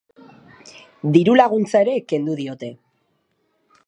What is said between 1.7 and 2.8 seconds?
ere kendu diote.